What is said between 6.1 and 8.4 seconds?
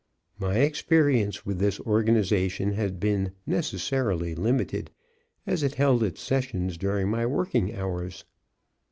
sessions during my working hours.